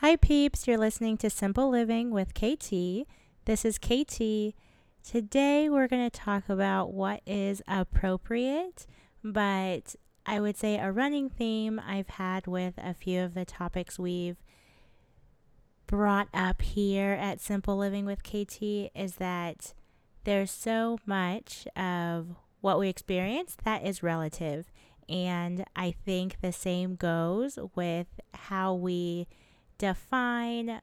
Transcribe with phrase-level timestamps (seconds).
[0.00, 0.66] Hi, peeps.
[0.66, 3.08] You're listening to Simple Living with KT.
[3.46, 4.54] This is KT.
[5.02, 8.86] Today, we're going to talk about what is appropriate,
[9.24, 9.96] but
[10.26, 14.36] I would say a running theme I've had with a few of the topics we've
[15.86, 19.72] brought up here at Simple Living with KT is that
[20.24, 24.70] there's so much of what we experience that is relative.
[25.08, 29.26] And I think the same goes with how we
[29.78, 30.80] define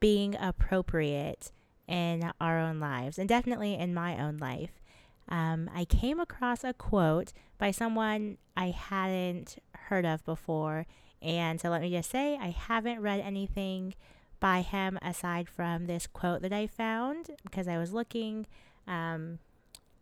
[0.00, 1.52] being appropriate
[1.88, 4.80] in our own lives and definitely in my own life.
[5.28, 9.56] Um, I came across a quote by someone I hadn't
[9.88, 10.86] heard of before.
[11.20, 13.94] And so let me just say, I haven't read anything
[14.38, 18.46] by him aside from this quote that I found because I was looking
[18.86, 19.38] um,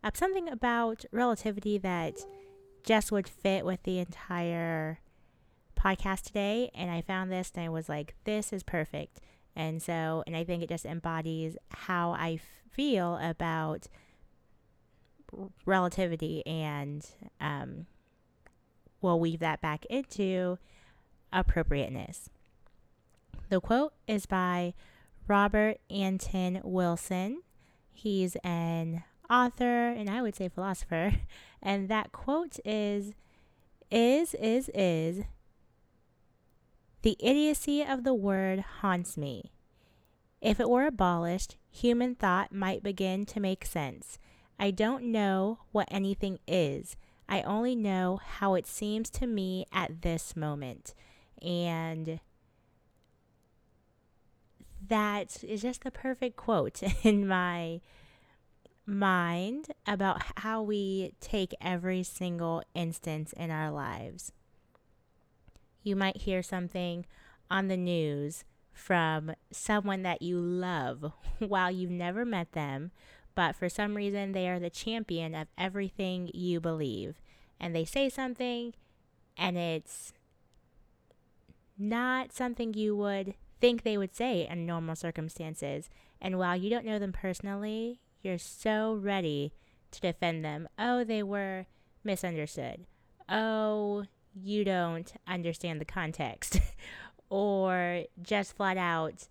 [0.03, 2.17] up something about relativity that
[2.83, 4.99] just would fit with the entire
[5.85, 6.71] podcast today.
[6.75, 9.21] And I found this and I was like, this is perfect.
[9.55, 12.41] And so, and I think it just embodies how I
[12.71, 13.87] feel about
[15.65, 17.07] relativity and
[17.41, 17.87] um,
[19.01, 20.59] we'll weave that back into
[21.33, 22.31] appropriateness.
[23.49, 24.75] The quote is by
[25.29, 27.43] Robert Anton Wilson.
[27.93, 31.15] He's an author and I would say philosopher.
[31.67, 33.15] And that quote is
[33.91, 35.25] Is, is, is.
[37.05, 39.53] The idiocy of the word haunts me.
[40.41, 44.19] If it were abolished, human thought might begin to make sense.
[44.59, 46.97] I don't know what anything is.
[47.29, 50.95] I only know how it seems to me at this moment.
[51.43, 52.21] And
[54.89, 57.83] that is just the perfect quote in my
[58.87, 64.33] mind about how we take every single instance in our lives.
[65.85, 67.07] You might hear something
[67.51, 72.91] on the news from someone that you love while you've never met them,
[73.37, 77.21] but for some reason they are the champion of everything you believe.
[77.61, 78.75] And they say something
[79.37, 80.13] and it's
[81.79, 85.91] not something you would think they would say in normal circumstances.
[86.21, 89.53] And while you don't know them personally, you're so ready
[89.91, 90.69] to defend them.
[90.79, 91.67] Oh, they were
[92.03, 92.87] misunderstood.
[93.29, 96.61] Oh, you don't understand the context.
[97.31, 99.29] or just flat out,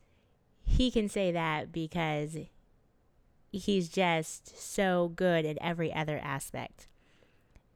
[0.66, 2.38] he can say that because
[3.52, 6.88] he's just so good at every other aspect.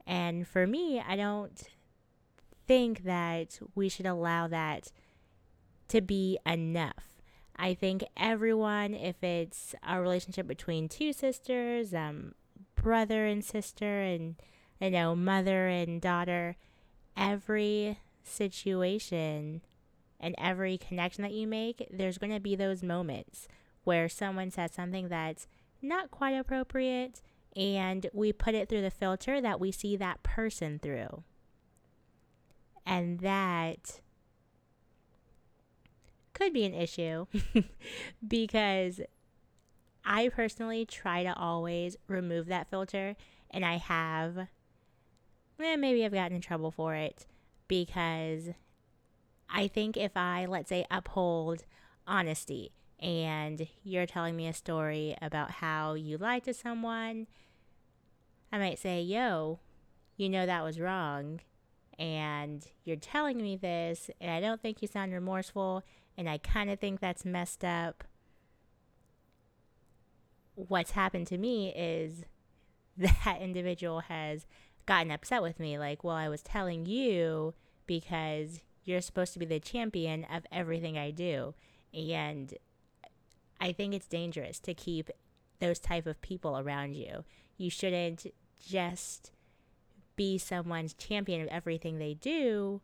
[0.05, 1.61] And for me, I don't
[2.67, 4.91] think that we should allow that
[5.89, 7.21] to be enough.
[7.55, 12.35] I think everyone, if it's a relationship between two sisters, um,
[12.75, 14.35] brother and sister, and
[14.79, 16.55] you know, mother and daughter,
[17.17, 19.61] every situation
[20.19, 23.47] and every connection that you make, there's going to be those moments
[23.83, 25.47] where someone says something that's
[25.81, 27.21] not quite appropriate,
[27.55, 31.23] and we put it through the filter that we see that person through.
[32.85, 34.01] And that
[36.33, 37.25] could be an issue
[38.27, 39.01] because
[40.05, 43.15] I personally try to always remove that filter,
[43.51, 44.47] and I have.
[45.59, 47.25] Eh, maybe I've gotten in trouble for it
[47.67, 48.49] because
[49.49, 51.65] I think if I, let's say, uphold
[52.05, 57.27] honesty and you're telling me a story about how you lied to someone,
[58.51, 59.59] I might say, Yo,
[60.15, 61.41] you know that was wrong.
[61.99, 65.81] And you're telling me this, and I don't think you sound remorseful,
[66.15, 68.03] and I kind of think that's messed up.
[70.53, 72.25] What's happened to me is
[72.97, 74.45] that individual has
[74.87, 75.77] gotten upset with me.
[75.77, 77.53] Like, well, I was telling you
[77.85, 81.53] because you're supposed to be the champion of everything I do.
[81.93, 82.53] And
[83.61, 85.11] I think it's dangerous to keep
[85.59, 87.23] those type of people around you.
[87.57, 88.25] You shouldn't
[88.65, 89.31] just
[90.15, 92.81] be someone's champion of everything they do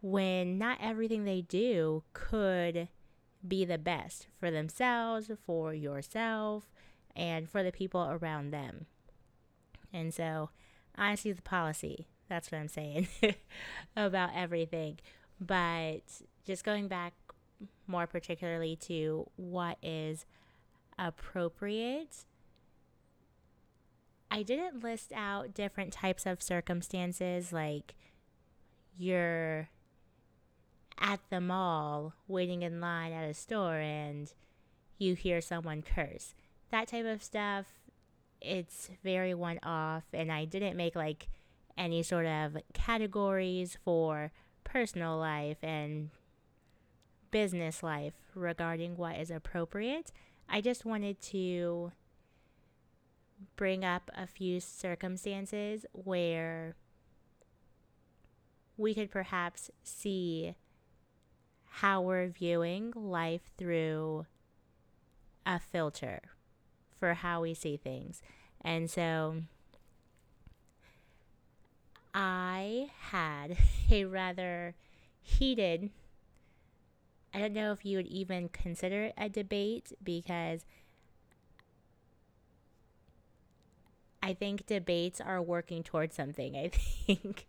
[0.00, 2.88] when not everything they do could
[3.46, 6.68] be the best for themselves, for yourself,
[7.14, 8.86] and for the people around them.
[9.92, 10.50] And so,
[10.98, 12.06] honestly, the policy.
[12.28, 13.08] That's what I'm saying
[13.96, 14.98] about everything.
[15.40, 16.02] But
[16.44, 17.14] just going back
[17.86, 20.26] more particularly to what is
[20.98, 22.24] appropriate,
[24.30, 27.94] I didn't list out different types of circumstances like
[28.96, 29.70] you're
[31.00, 34.32] at the mall waiting in line at a store and
[34.98, 36.34] you hear someone curse.
[36.70, 37.66] That type of stuff,
[38.40, 40.04] it's very one off.
[40.12, 41.28] And I didn't make like
[41.76, 44.32] any sort of categories for
[44.64, 46.10] personal life and
[47.30, 50.12] business life regarding what is appropriate.
[50.48, 51.92] I just wanted to
[53.56, 56.74] bring up a few circumstances where
[58.76, 60.54] we could perhaps see
[61.64, 64.26] how we're viewing life through
[65.44, 66.20] a filter
[66.98, 68.22] for how we see things.
[68.62, 69.42] And so
[72.14, 73.56] I had
[73.90, 74.74] a rather
[75.22, 75.90] heated,
[77.32, 80.64] I don't know if you would even consider it a debate because
[84.22, 86.56] I think debates are working towards something.
[86.56, 87.46] I think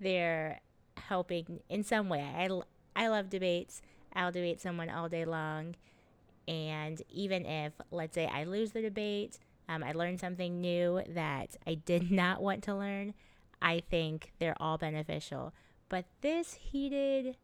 [0.00, 0.60] they're
[1.08, 2.20] helping in some way.
[2.20, 2.48] I,
[2.96, 3.82] I love debates.
[4.14, 5.74] I'll debate someone all day long.
[6.48, 11.56] And even if, let's say, I lose the debate, um, I learned something new that
[11.66, 13.14] I did not want to learn,
[13.60, 15.52] I think they're all beneficial.
[15.90, 17.36] But this heated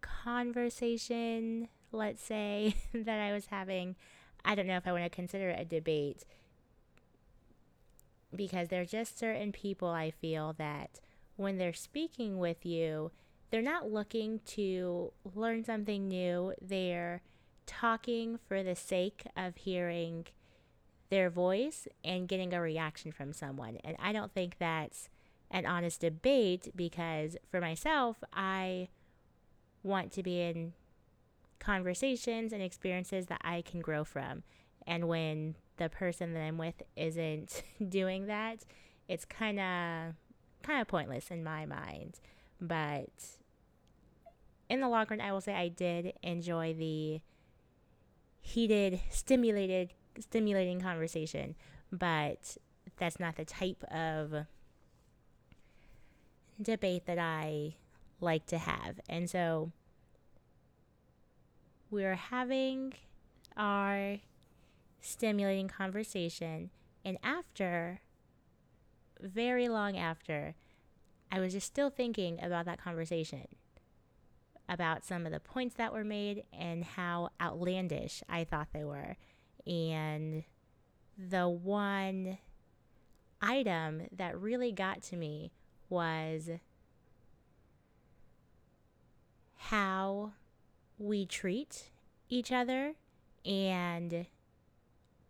[0.00, 3.94] conversation, let's say, that I was having,
[4.44, 6.24] I don't know if I want to consider it a debate
[8.34, 11.00] because there are just certain people I feel that
[11.36, 13.10] when they're speaking with you,
[13.50, 16.54] they're not looking to learn something new.
[16.60, 17.22] They're
[17.66, 20.26] talking for the sake of hearing
[21.10, 23.78] their voice and getting a reaction from someone.
[23.84, 25.08] And I don't think that's
[25.50, 28.88] an honest debate because for myself, I
[29.82, 30.72] want to be in
[31.58, 34.42] conversations and experiences that I can grow from.
[34.86, 38.64] And when the person that I'm with isn't doing that,
[39.08, 40.14] it's kind of
[40.62, 42.20] kind of pointless in my mind.
[42.60, 43.10] But
[44.68, 47.20] in the long run, I will say I did enjoy the
[48.44, 51.54] heated, stimulated, stimulating conversation,
[51.90, 52.58] but
[52.98, 54.46] that's not the type of
[56.60, 57.74] debate that I
[58.20, 59.00] like to have.
[59.08, 59.72] And so
[61.90, 62.92] we're having
[63.56, 64.18] our
[65.00, 66.70] stimulating conversation.
[67.02, 68.00] And after,
[69.20, 70.54] very long after,
[71.32, 73.46] I was just still thinking about that conversation,
[74.68, 79.16] about some of the points that were made and how outlandish I thought they were.
[79.66, 80.44] And
[81.18, 82.38] the one
[83.40, 85.52] item that really got to me
[85.88, 86.50] was
[89.56, 90.32] how
[90.98, 91.90] we treat
[92.28, 92.94] each other
[93.44, 94.26] and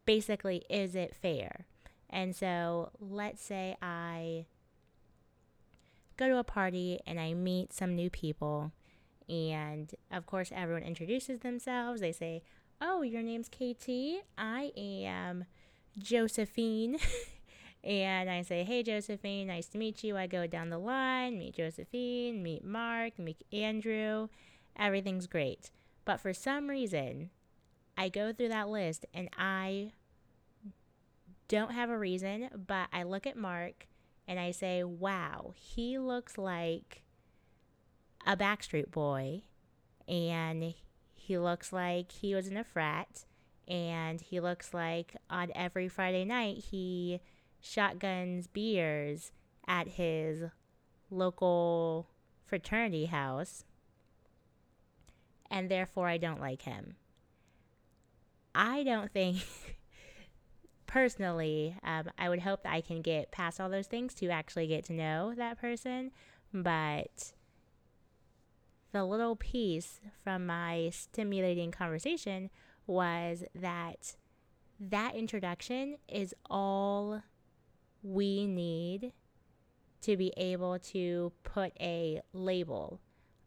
[0.05, 1.67] basically, is it fair?
[2.09, 4.47] And so let's say I
[6.17, 8.73] go to a party and I meet some new people.
[9.29, 12.01] And of course, everyone introduces themselves.
[12.01, 12.43] They say,
[12.81, 14.25] Oh, your name's KT.
[14.37, 15.45] I am
[15.99, 16.99] Josephine.
[17.85, 20.17] and I say, Hey, Josephine, nice to meet you.
[20.17, 24.29] I go down the line, meet Josephine, meet Mark, meet Andrew.
[24.77, 25.71] Everything's great.
[26.05, 27.31] But for some reason,
[27.97, 29.93] I go through that list and I
[31.49, 33.87] don't have a reason, but I look at Mark
[34.27, 37.04] and I say, wow, he looks like
[38.27, 39.43] a Backstreet Boy
[40.09, 40.75] and
[41.15, 43.25] he looks like he was in a frat
[43.67, 47.21] and he looks like on every Friday night he
[47.61, 49.33] shotguns beers
[49.67, 50.45] at his
[51.11, 52.09] local
[52.45, 53.65] fraternity house
[55.51, 56.97] and therefore I don't like him.
[58.55, 59.39] I don't think,
[60.87, 64.67] personally, um, I would hope that I can get past all those things to actually
[64.67, 66.13] get to know that person.
[66.53, 67.33] But
[68.95, 72.49] the little piece from my stimulating conversation
[72.87, 74.15] was that
[74.79, 77.21] that introduction is all
[78.05, 79.13] we need
[80.01, 83.01] to be able to put a label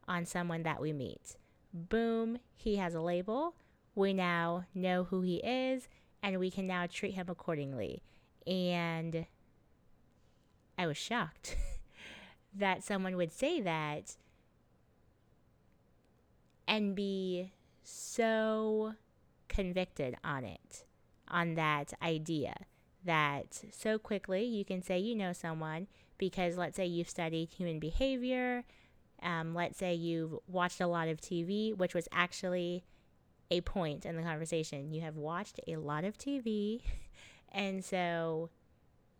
[0.05, 1.37] on someone that we meet.
[1.73, 3.55] Boom, he has a label
[3.95, 5.87] we now know who he is
[6.21, 8.03] and we can now treat him accordingly.
[8.45, 9.25] And
[10.77, 11.55] I was shocked
[12.53, 14.17] that someone would say that
[16.67, 17.51] and be
[17.83, 18.93] so
[19.47, 20.85] convicted on it,
[21.27, 22.55] on that idea
[23.05, 27.79] that so quickly you can say you know someone because let's say you've studied human
[27.79, 28.63] behavior,
[29.21, 32.83] um, let's say you've watched a lot of TV, which was actually
[33.49, 34.91] a point in the conversation.
[34.91, 36.81] You have watched a lot of TV,
[37.51, 38.49] and so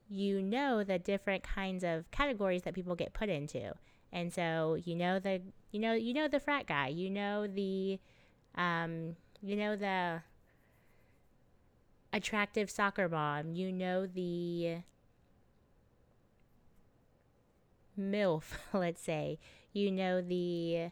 [0.10, 3.74] you know the different kinds of categories that people get put into.
[4.12, 5.42] And so you know the
[5.78, 8.00] you know you know the frat guy, you know the
[8.56, 10.24] um, you know the
[12.12, 14.78] attractive soccer mom, you know the
[17.96, 19.38] MILF, let's say.
[19.72, 20.90] You know the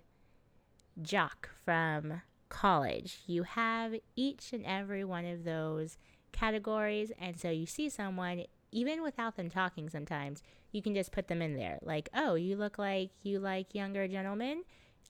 [1.02, 3.22] jock from college.
[3.26, 5.98] You have each and every one of those
[6.32, 7.12] categories.
[7.20, 8.44] And so you see someone,
[8.76, 11.80] even without them talking sometimes, you can just put them in there.
[11.82, 14.64] Like, oh, you look like you like younger gentlemen.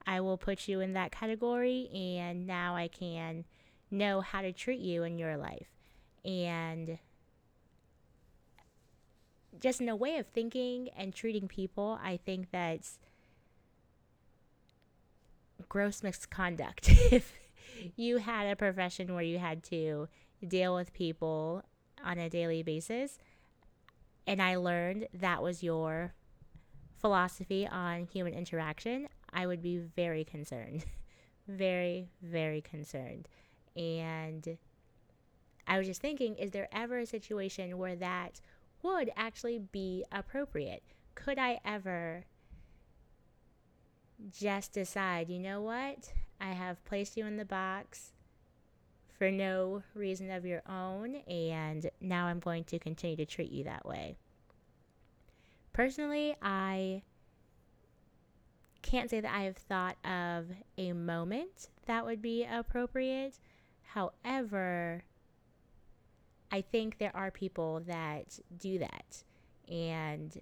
[0.05, 1.89] I will put you in that category.
[1.91, 3.43] And now I can
[3.89, 5.67] know how to treat you in your life.
[6.23, 6.99] And
[9.59, 12.99] just in a way of thinking and treating people, I think that's
[15.67, 16.87] gross misconduct.
[17.11, 17.33] if
[17.95, 20.07] you had a profession where you had to
[20.47, 21.63] deal with people
[22.03, 23.17] on a daily basis,
[24.27, 26.13] and I learned that was your
[26.99, 30.85] philosophy on human interaction, I would be very concerned.
[31.47, 33.27] very, very concerned.
[33.75, 34.57] And
[35.67, 38.41] I was just thinking, is there ever a situation where that
[38.81, 40.83] would actually be appropriate?
[41.13, 42.25] Could I ever
[44.31, 46.13] just decide, you know what?
[46.39, 48.13] I have placed you in the box
[49.17, 53.63] for no reason of your own, and now I'm going to continue to treat you
[53.63, 54.17] that way.
[55.73, 57.03] Personally, I
[58.81, 60.45] can't say that I have thought of
[60.77, 63.39] a moment that would be appropriate.
[63.81, 65.03] However,
[66.51, 69.23] I think there are people that do that.
[69.67, 70.41] And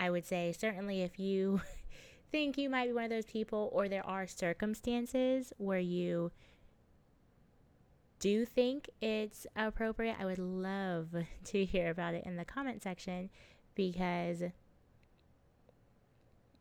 [0.00, 1.60] I would say, certainly, if you
[2.30, 6.32] think you might be one of those people, or there are circumstances where you
[8.18, 11.08] do think it's appropriate, I would love
[11.44, 13.30] to hear about it in the comment section
[13.74, 14.40] because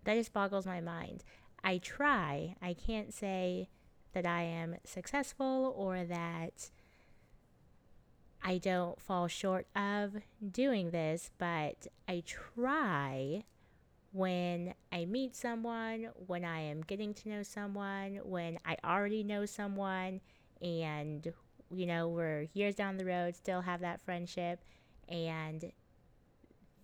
[0.03, 1.24] that just boggles my mind.
[1.63, 3.69] I try, I can't say
[4.13, 6.69] that I am successful or that
[8.43, 10.17] I don't fall short of
[10.51, 13.43] doing this, but I try
[14.12, 19.45] when I meet someone, when I am getting to know someone, when I already know
[19.45, 20.21] someone,
[20.62, 21.33] and
[21.72, 24.63] you know, we're years down the road, still have that friendship,
[25.07, 25.72] and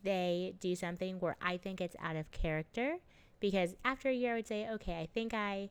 [0.04, 2.98] they do something where I think it's out of character.
[3.40, 5.70] Because after a year, I would say, okay, I think I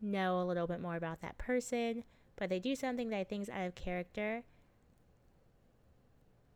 [0.00, 2.04] know a little bit more about that person,
[2.36, 4.42] but they do something that I think is out of character.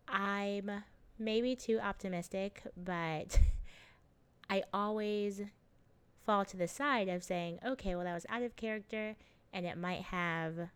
[0.09, 0.71] I'm
[1.19, 3.41] maybe too optimistic, but
[4.51, 5.43] I always
[6.25, 9.17] fall to the side of saying, okay, well, that was out of character
[9.53, 10.69] and it might have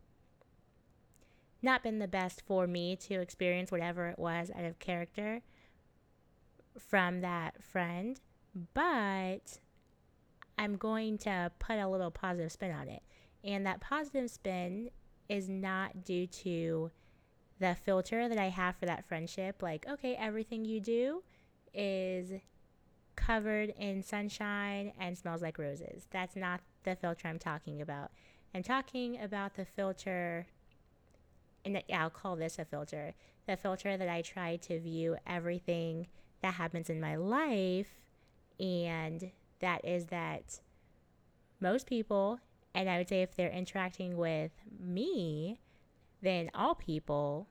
[1.67, 5.43] not been the best for me to experience whatever it was out of character
[6.79, 8.21] from that friend,
[8.73, 9.59] but
[10.57, 13.03] I'm going to put a little positive spin on it.
[13.45, 14.91] And that positive spin
[15.29, 16.91] is not due to
[17.59, 19.63] the filter that I have for that friendship.
[19.63, 21.23] Like, okay, everything you do
[21.75, 22.33] is
[23.17, 26.07] covered in sunshine and smells like roses.
[26.11, 28.13] That's not the filter I'm talking about.
[28.55, 30.47] I'm talking about the filter,
[31.67, 33.15] and I'll call this a filter,
[33.47, 36.07] the filter that I try to view everything
[36.43, 37.89] that happens in my life,
[38.59, 39.31] and
[39.61, 40.61] that is that
[41.61, 42.39] most people,
[42.75, 45.59] and I would say if they're interacting with me,
[46.23, 47.49] then all people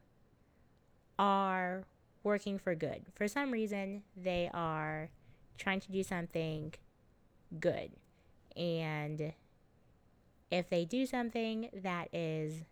[1.19, 1.83] are
[2.23, 3.05] working for good.
[3.15, 5.09] For some reason, they are
[5.57, 6.73] trying to do something
[7.59, 7.91] good.
[8.55, 9.33] And
[10.51, 12.63] if they do something that is,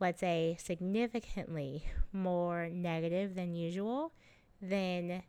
[0.00, 4.12] let's say, significantly more negative than usual,
[4.60, 5.22] then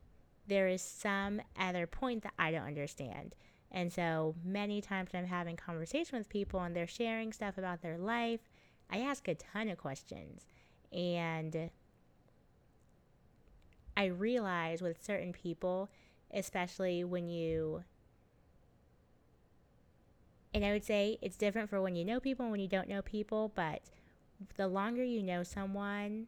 [0.48, 3.36] there is some other point that I don't understand.
[3.72, 7.98] And so many times I'm having conversation with people and they're sharing stuff about their
[7.98, 8.42] life,
[8.90, 10.46] I ask a ton of questions.
[10.92, 11.70] And
[13.96, 15.90] I realize with certain people,
[16.34, 17.84] especially when you
[20.52, 22.90] and I would say it's different for when you know people and when you don't
[22.90, 23.82] know people, but
[24.56, 26.28] the longer you know someone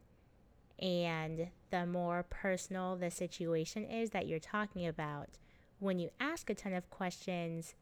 [0.80, 5.30] and the more personal the situation is that you're talking about,
[5.80, 7.76] when you ask a ton of questions,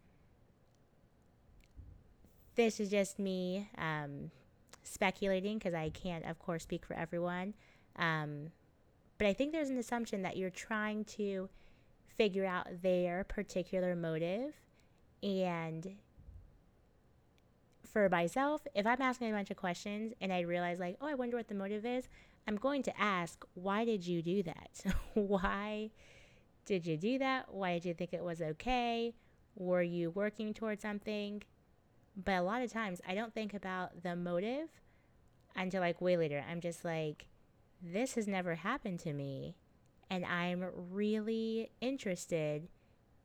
[2.56, 4.32] this is just me um,
[4.84, 7.54] speculating because I can't, of course, speak for everyone.
[7.96, 8.52] Um,
[9.18, 11.50] but I think there's an assumption that you're trying to
[12.18, 14.54] figure out their particular motive.
[15.24, 15.96] And
[17.86, 21.16] for myself, if I'm asking a bunch of questions and I realize, like, oh, I
[21.16, 22.08] wonder what the motive is,
[22.48, 24.84] I'm going to ask, why did you do that?
[25.14, 25.92] why
[26.66, 27.54] did you do that?
[27.54, 29.14] Why did you think it was okay?
[29.56, 31.44] Were you working towards something?
[32.16, 34.70] But a lot of times, I don't think about the motive
[35.56, 36.44] until like way later.
[36.50, 37.28] I'm just like,
[37.82, 39.56] this has never happened to me
[40.10, 42.68] and I'm really interested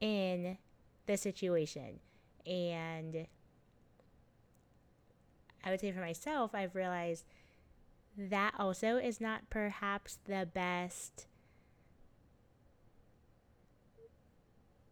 [0.00, 0.58] in
[1.06, 2.00] the situation.
[2.46, 3.26] And
[5.64, 7.24] I would say for myself, I've realized
[8.16, 11.26] that also is not perhaps the best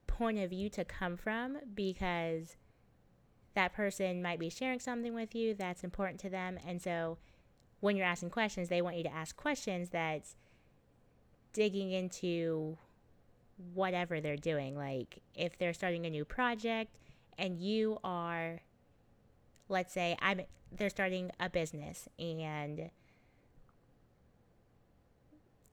[0.06, 2.56] point of view to come from because
[3.54, 6.58] that person might be sharing something with you that's important to them.
[6.66, 7.18] And so
[7.80, 10.36] when you're asking questions, they want you to ask questions that's
[11.52, 12.78] digging into
[13.74, 14.76] whatever they're doing.
[14.76, 16.96] Like if they're starting a new project
[17.38, 18.60] and you are,
[19.68, 20.42] let's say, I'm
[20.76, 22.90] they're starting a business and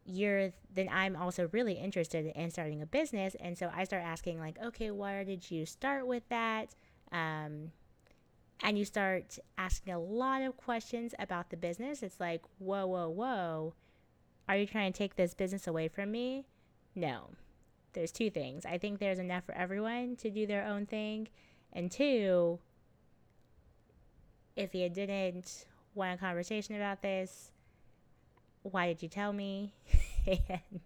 [0.06, 3.36] you're then I'm also really interested in starting a business.
[3.40, 6.76] And so I start asking like okay where did you start with that?
[7.12, 7.72] Um,
[8.62, 12.04] and you start asking a lot of questions about the business.
[12.04, 13.74] It's like whoa whoa whoa.
[14.48, 16.48] Are you trying to take this business away from me?
[16.96, 17.30] No.
[17.94, 18.66] There's two things.
[18.66, 21.28] I think there's enough for everyone to do their own thing.
[21.72, 22.60] And two
[24.60, 27.52] if you didn't want a conversation about this
[28.64, 29.74] why did you tell me?
[30.28, 30.80] and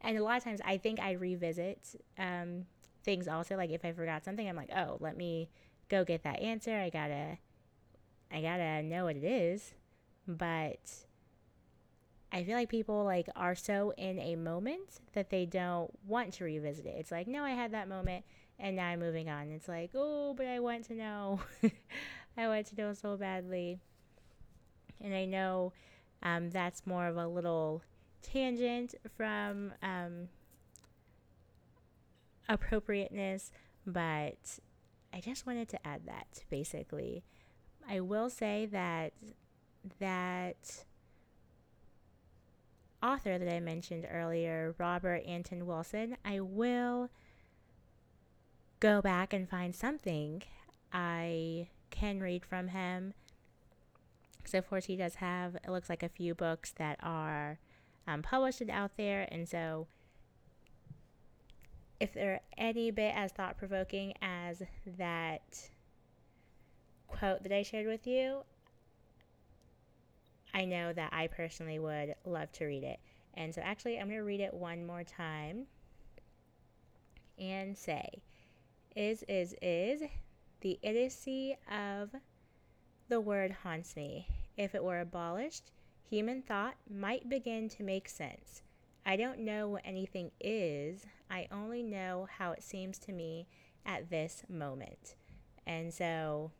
[0.00, 1.78] and a lot of times I think I revisit
[2.18, 2.66] um,
[3.04, 3.56] things also.
[3.56, 5.48] Like if I forgot something, I'm like, oh, let me
[5.88, 6.76] go get that answer.
[6.76, 7.38] I gotta,
[8.32, 9.74] I gotta know what it is.
[10.26, 10.80] But
[12.32, 16.44] I feel like people like are so in a moment that they don't want to
[16.44, 16.96] revisit it.
[16.98, 18.24] It's like, no, I had that moment
[18.58, 19.50] and now I'm moving on.
[19.50, 21.40] It's like, oh, but I want to know.
[22.36, 23.78] I want to know so badly.
[25.00, 25.72] And I know
[26.22, 27.82] um, that's more of a little
[28.22, 30.28] tangent from um,
[32.48, 33.50] appropriateness,
[33.86, 34.58] but
[35.12, 37.24] I just wanted to add that basically.
[37.88, 39.12] I will say that
[39.98, 40.84] that
[43.02, 47.10] author that I mentioned earlier, Robert Anton Wilson, I will
[48.78, 50.42] go back and find something
[50.92, 53.14] I can read from him
[54.44, 57.58] so, of course, he does have, it looks like a few books that are
[58.06, 59.28] um, published out there.
[59.30, 59.86] And so,
[62.00, 64.62] if they're any bit as thought provoking as
[64.98, 65.70] that
[67.06, 68.42] quote that I shared with you,
[70.52, 72.98] I know that I personally would love to read it.
[73.34, 75.66] And so, actually, I'm going to read it one more time
[77.38, 78.22] and say,
[78.96, 80.02] Is, is, is
[80.62, 82.10] the idiocy of
[83.08, 84.28] the word haunts me.
[84.56, 85.70] If it were abolished,
[86.08, 88.62] human thought might begin to make sense.
[89.04, 93.48] I don't know what anything is, I only know how it seems to me
[93.84, 95.16] at this moment.
[95.66, 96.52] And so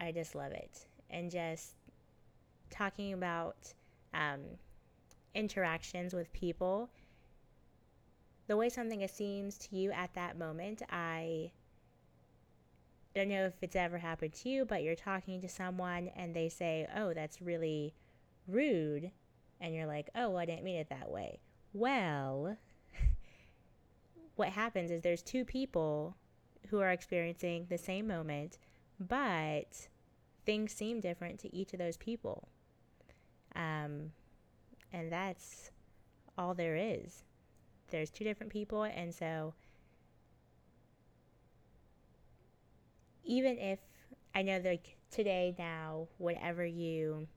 [0.00, 0.86] I just love it.
[1.10, 1.72] And just
[2.70, 3.74] talking about
[4.14, 4.40] um,
[5.34, 6.88] interactions with people,
[8.46, 11.52] the way something seems to you at that moment, I
[13.14, 16.48] don't know if it's ever happened to you, but you're talking to someone and they
[16.48, 17.94] say, Oh, that's really
[18.48, 19.10] rude.
[19.60, 21.38] And you're like, Oh, well, I didn't mean it that way.
[21.72, 22.56] Well,
[24.36, 26.16] what happens is there's two people
[26.68, 28.58] who are experiencing the same moment,
[28.98, 29.88] but
[30.44, 32.48] things seem different to each of those people.
[33.54, 34.10] Um,
[34.92, 35.70] and that's
[36.36, 37.24] all there is.
[37.90, 39.54] There's two different people, and so
[43.24, 43.78] even if
[44.34, 47.28] I know like today now, whenever you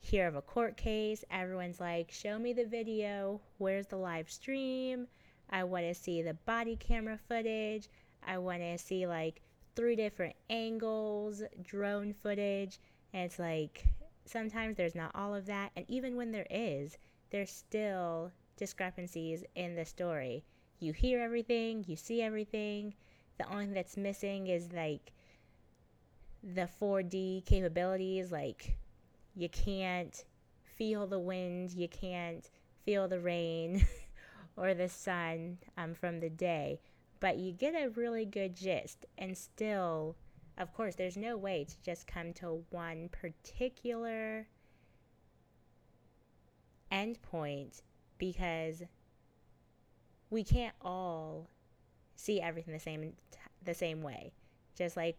[0.00, 3.40] hear of a court case, everyone's like, show me the video.
[3.58, 5.06] Where's the live stream?
[5.50, 7.88] I want to see the body camera footage.
[8.26, 9.40] I want to see like
[9.74, 12.78] three different angles, drone footage.
[13.12, 13.84] And it's like
[14.24, 15.70] sometimes there's not all of that.
[15.76, 16.98] And even when there is,
[17.30, 20.44] there's still discrepancies in the story.
[20.80, 22.94] You hear everything, you see everything,
[23.38, 25.12] the only thing that's missing is like
[26.42, 28.32] the 4D capabilities.
[28.32, 28.76] Like
[29.34, 30.24] you can't
[30.76, 32.48] feel the wind, you can't
[32.84, 33.86] feel the rain
[34.56, 36.80] or the sun um, from the day,
[37.20, 39.06] but you get a really good gist.
[39.18, 40.16] And still,
[40.58, 44.46] of course, there's no way to just come to one particular
[46.90, 47.80] endpoint
[48.22, 48.84] because
[50.30, 51.48] we can't all
[52.14, 53.14] see everything the same
[53.64, 54.32] the same way.
[54.78, 55.18] Just like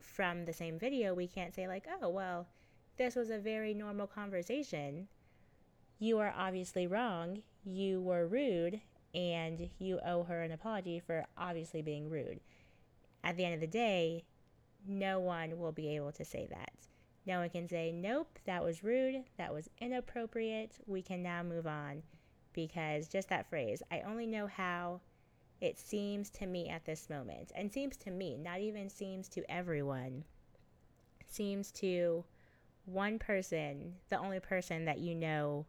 [0.00, 2.46] from the same video, we can't say like, "Oh, well,
[2.96, 5.08] this was a very normal conversation.
[5.98, 7.42] You are obviously wrong.
[7.66, 8.80] You were rude
[9.14, 12.40] and you owe her an apology for obviously being rude."
[13.22, 14.24] At the end of the day,
[14.86, 16.93] no one will be able to say that.
[17.26, 21.66] No one can say, nope, that was rude, that was inappropriate, we can now move
[21.66, 22.02] on.
[22.52, 25.00] Because just that phrase, I only know how
[25.60, 29.50] it seems to me at this moment, and seems to me, not even seems to
[29.50, 30.24] everyone,
[31.26, 32.24] seems to
[32.84, 35.66] one person, the only person that you know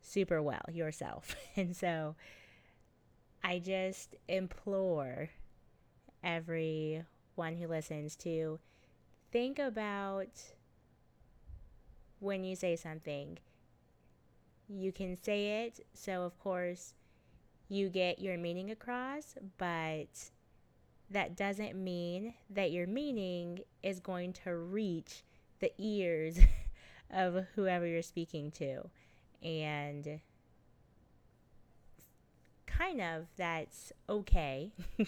[0.00, 1.34] super well, yourself.
[1.56, 2.14] And so
[3.42, 5.30] I just implore
[6.22, 8.60] everyone who listens to
[9.32, 10.28] think about
[12.20, 13.38] when you say something.
[14.68, 16.94] You can say it, so of course
[17.68, 20.30] you get your meaning across, but
[21.10, 25.22] that doesn't mean that your meaning is going to reach
[25.60, 26.38] the ears
[27.10, 28.88] of whoever you're speaking to.
[29.42, 30.20] And
[32.66, 34.70] kind of that's okay.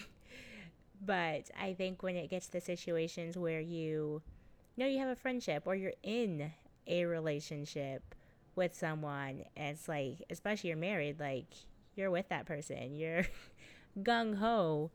[1.05, 4.21] but I think when it gets to situations where you,
[4.75, 6.51] you know you have a friendship or you're in
[6.87, 8.15] a relationship
[8.55, 11.47] with someone and it's like especially you're married like
[11.95, 13.25] you're with that person you're
[14.03, 14.91] gung ho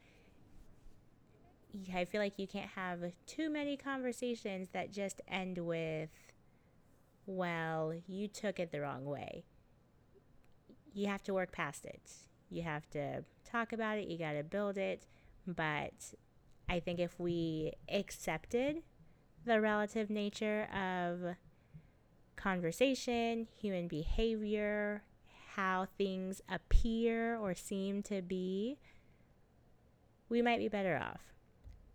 [1.94, 6.10] I feel like you can't have too many conversations that just end with
[7.26, 9.44] well you took it the wrong way.
[10.94, 12.12] You have to work past it.
[12.48, 15.06] You have to talk about it you got to build it.
[15.46, 16.14] But
[16.68, 18.82] I think if we accepted
[19.44, 21.36] the relative nature of
[22.36, 25.02] conversation, human behavior,
[25.54, 28.78] how things appear or seem to be,
[30.28, 31.20] we might be better off.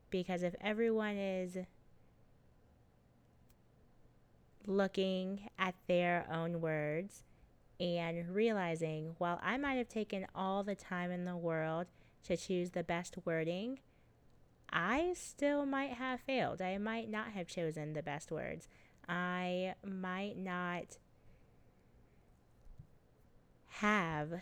[0.10, 1.58] Because if everyone is
[4.68, 7.24] looking at their own words
[7.80, 11.88] and realizing, while I might have taken all the time in the world
[12.26, 13.80] to choose the best wording,
[14.72, 16.62] I still might have failed.
[16.62, 18.68] I might not have chosen the best words.
[19.08, 20.98] I might not
[23.68, 24.42] have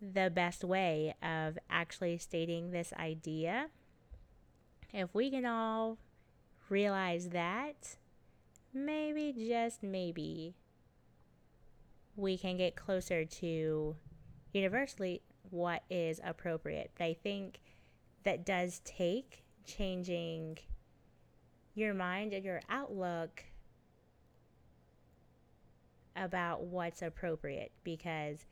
[0.00, 3.68] the best way of actually stating this idea.
[4.92, 5.98] If we can all
[6.68, 7.96] realize that,
[8.72, 10.54] maybe, just maybe,
[12.16, 13.96] we can get closer to
[14.52, 16.90] universally what is appropriate.
[16.96, 17.60] But I think
[18.24, 20.58] that does take changing
[21.74, 23.44] your mind and your outlook
[26.16, 28.46] about what's appropriate because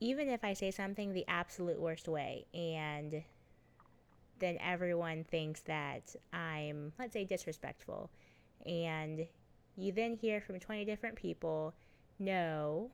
[0.00, 3.22] even if I say something the absolute worst way and
[4.42, 8.10] then everyone thinks that I'm, let's say, disrespectful,
[8.66, 9.26] and
[9.76, 11.74] you then hear from 20 different people,
[12.18, 12.90] no,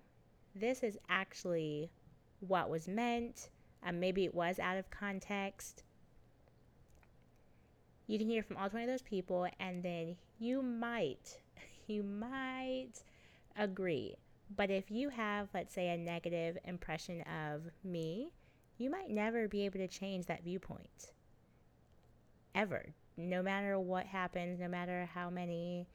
[0.55, 1.91] this is actually
[2.41, 3.49] what was meant.
[3.83, 5.85] Um, maybe it was out of context.
[8.07, 11.39] You can hear from all 20 of those people, and then you might
[11.89, 13.03] you might
[13.57, 14.17] agree.
[14.55, 18.33] But if you have, let's say, a negative impression of me,
[18.79, 21.13] you might never be able to change that viewpoint.
[22.55, 22.95] Ever.
[23.17, 25.87] No matter what happens, no matter how many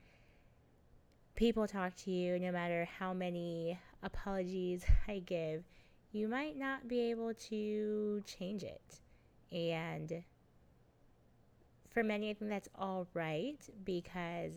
[1.36, 5.63] people talk to you, no matter how many apologies I give,
[6.12, 8.99] you might not be able to change it.
[9.51, 10.23] And
[11.89, 14.51] for many, I think that's all right because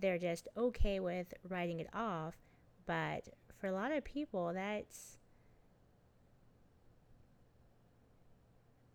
[0.00, 2.36] they're just okay with writing it off.
[2.86, 5.18] But for a lot of people, that's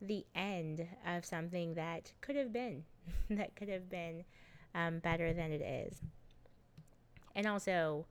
[0.01, 2.83] the end of something that could have been,
[3.29, 4.23] that could have been
[4.75, 6.01] um, better than it is.
[7.35, 8.05] And also,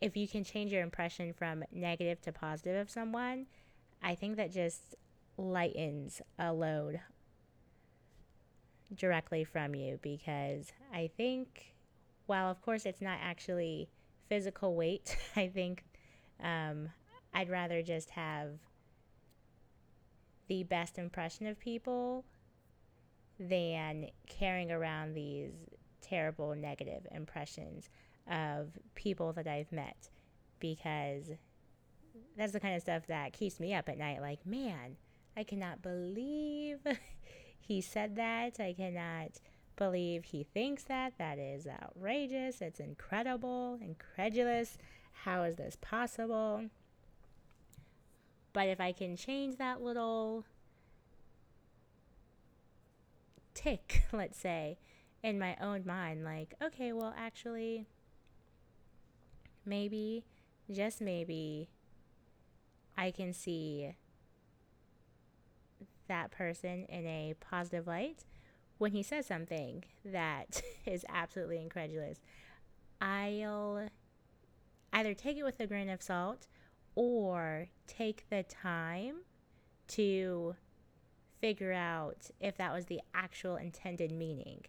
[0.00, 3.46] if you can change your impression from negative to positive of someone,
[4.02, 4.94] I think that just
[5.36, 7.00] lightens a load
[8.94, 11.74] directly from you because I think,
[12.26, 13.88] while of course it's not actually
[14.28, 15.84] physical weight, I think
[16.42, 16.88] um,
[17.34, 18.50] I'd rather just have
[20.48, 22.24] the best impression of people
[23.38, 25.52] than carrying around these
[26.02, 27.88] terrible negative impressions
[28.30, 30.08] of people that I've met
[30.58, 31.30] because
[32.36, 34.20] that's the kind of stuff that keeps me up at night.
[34.20, 34.96] Like, man,
[35.36, 36.78] I cannot believe
[37.70, 38.58] he said that.
[38.58, 39.38] I cannot
[39.76, 41.16] believe he thinks that.
[41.18, 42.60] That is outrageous.
[42.60, 44.76] It's incredible, incredulous.
[45.12, 46.64] How is this possible?
[48.52, 50.44] But if I can change that little
[53.54, 54.78] tick, let's say,
[55.22, 57.86] in my own mind, like, okay, well, actually,
[59.64, 60.24] maybe,
[60.68, 61.68] just maybe,
[62.98, 63.94] I can see
[66.10, 68.24] that person in a positive light
[68.78, 72.20] when he says something that is absolutely incredulous.
[73.00, 73.88] I'll
[74.92, 76.48] either take it with a grain of salt
[76.96, 79.20] or take the time
[79.88, 80.56] to
[81.40, 84.64] figure out if that was the actual intended meaning.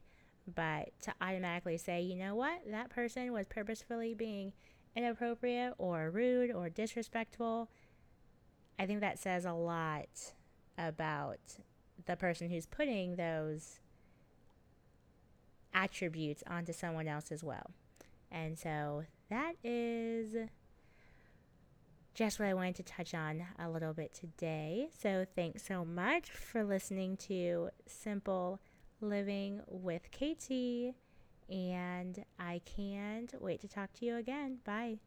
[0.54, 4.54] But to automatically say, you know what, that person was purposefully being
[4.96, 7.70] inappropriate or rude or disrespectful,
[8.78, 10.34] I think that says a lot
[10.88, 11.40] about
[12.06, 13.80] the person who's putting those
[15.74, 17.72] attributes onto someone else as well.
[18.32, 20.36] And so that is
[22.14, 24.90] just what I wanted to touch on a little bit today.
[25.02, 28.60] So thanks so much for listening to Simple
[29.00, 30.96] Living with KT.
[31.50, 34.60] And I can't wait to talk to you again.
[34.64, 35.00] Bye.